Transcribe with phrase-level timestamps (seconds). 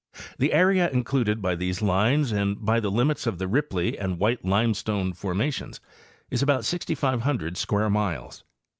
[0.39, 4.43] The area included by these lines and by the limits of the Ripley and White
[4.43, 5.79] limestone formations
[6.31, 8.43] is about 6,500 square miles.